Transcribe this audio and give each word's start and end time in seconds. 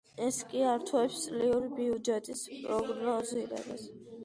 ეს 0.27 0.37
კი 0.53 0.61
ართულებს 0.69 1.19
წლიური 1.25 1.69
ბიუჯეტის 1.81 2.43
პროგნოზირებას. 2.55 3.89